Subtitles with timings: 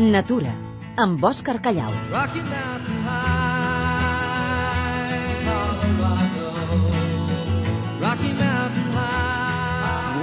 [0.00, 0.52] Natura,
[0.96, 1.92] amb Òscar Callau.
[2.10, 3.49] Rocky Mountain High,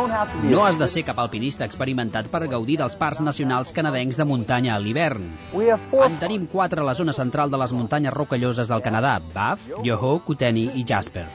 [0.00, 4.74] No has de ser cap alpinista experimentat per gaudir dels parcs nacionals canadencs de muntanya
[4.74, 5.26] a l'hivern.
[6.06, 10.14] En tenim quatre a la zona central de les muntanyes rocalloses del Canadà, Banff, Yoho,
[10.24, 11.26] Kootenay i Jasper.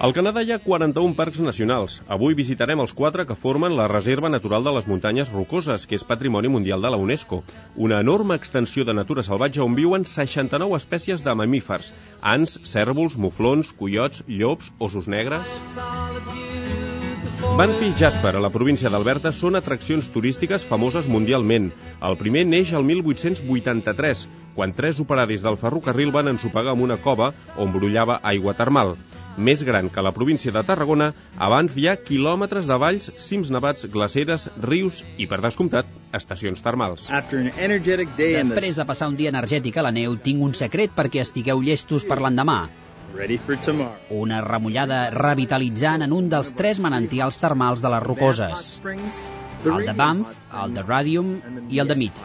[0.00, 1.98] Al Canadà hi ha 41 parcs nacionals.
[2.16, 6.06] Avui visitarem els quatre que formen la Reserva Natural de les Muntanyes Rocoses, que és
[6.06, 7.42] Patrimoni Mundial de la UNESCO.
[7.76, 13.74] Una enorme extensió de natura salvatge on viuen 69 espècies de mamífers, ants, cèrvols, muflons,
[13.76, 15.58] coiots, llops, ossos negres...
[17.58, 21.68] Banff i Jasper, a la província d'Alberta, són atraccions turístiques famoses mundialment.
[22.08, 24.24] El primer neix el 1883,
[24.56, 27.30] quan tres operaris del ferrocarril van ensopegar amb una cova
[27.60, 28.96] on brollava aigua termal.
[29.36, 33.50] Més gran que la província de Tarragona, a Banff hi ha quilòmetres de valls, cims
[33.50, 37.08] nevats, glaceres, rius i, per descomptat, estacions termals.
[37.10, 42.06] Després de passar un dia energètic a la neu, tinc un secret perquè estigueu llestos
[42.06, 42.62] per l'endemà.
[44.10, 48.64] Una remullada revitalitzant en un dels tres manantials termals de les rocoses.
[49.64, 51.28] El de Banff, el de Radium
[51.70, 52.22] i el de Mead.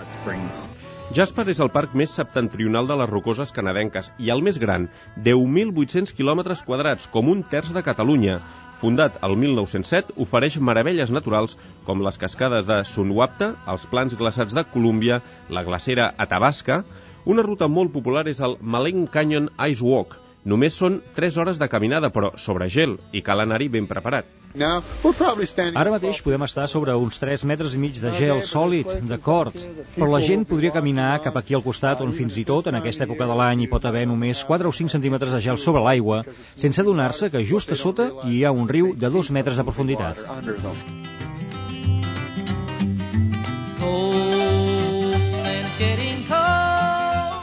[1.14, 4.88] Jasper és el parc més septentrional de les rocoses canadenques i el més gran,
[5.28, 8.40] 10.800 quilòmetres quadrats, com un terç de Catalunya.
[8.82, 14.66] Fundat el 1907, ofereix meravelles naturals com les cascades de Sunwapta, els plans glaçats de
[14.74, 16.82] Colúmbia, la glacera Athabasca.
[17.26, 21.68] Una ruta molt popular és el Maleng Canyon Ice Walk, Només són 3 hores de
[21.68, 24.26] caminada, però sobre gel, i cal anar-hi ben preparat.
[24.56, 29.54] Ara mateix podem estar sobre uns 3 metres i mig de gel sòlid, d'acord,
[29.94, 33.06] però la gent podria caminar cap aquí al costat on fins i tot en aquesta
[33.06, 36.24] època de l'any hi pot haver només 4 o 5 centímetres de gel sobre l'aigua,
[36.56, 40.24] sense adonar-se que just a sota hi ha un riu de 2 metres de profunditat.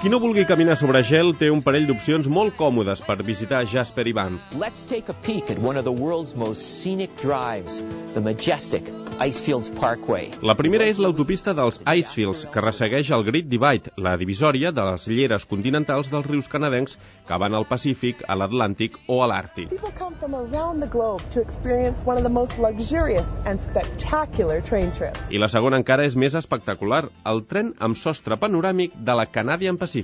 [0.07, 4.05] Qui no vulgui caminar sobre gel té un parell d'opcions molt còmodes per visitar Jasper
[4.07, 4.53] i Banff.
[4.55, 7.83] Let's take a peek at one of the world's most scenic drives,
[8.15, 8.87] the majestic
[9.19, 10.29] Icefields Parkway.
[10.47, 15.09] La primera és l'autopista dels Icefields, que ressegueix el Great Divide, la divisòria de les
[15.11, 16.95] lleres continentals dels rius canadencs
[17.27, 19.75] que van al Pacífic, a l'Atlàntic o a l'Àrtic.
[19.75, 24.61] People come from around the globe to experience one of the most luxurious and spectacular
[24.61, 25.19] train trips.
[25.35, 29.75] I la segona encara és més espectacular, el tren amb sostre panoràmic de la Canadian
[29.75, 29.96] Pacific.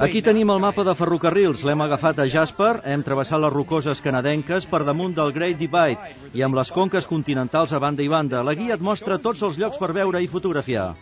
[0.00, 4.66] Aquí tenim el mapa de ferrocarrils, l'hem agafat a Jasper, hem travessat les rocoses canadenques
[4.70, 8.44] per damunt del Great Divide i amb les conques continentals a banda i banda.
[8.46, 10.94] La guia et mostra tots els llocs per veure i fotografiar.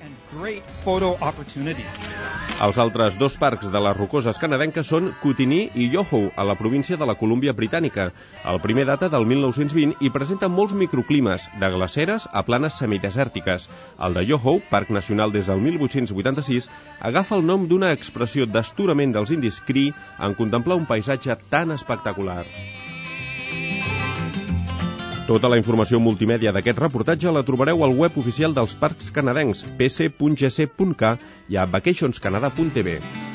[2.58, 6.96] Els altres dos parcs de les rocoses canadenques són Kootenay i Yoho, a la província
[6.98, 8.08] de la Colúmbia Britànica.
[8.52, 13.69] El primer data del 1920 i presenta molts microclimes, de glaceres a planes semidesèrtiques.
[14.02, 16.66] El de Yoho, Parc Nacional des del 1886,
[17.12, 22.42] agafa el nom d'una expressió d'esturament dels indis Cree en contemplar un paisatge tan espectacular.
[25.28, 31.16] Tota la informació multimèdia d'aquest reportatge la trobareu al web oficial dels parcs canadencs pc.gc.k
[31.52, 33.27] i a vacationscanada.tv.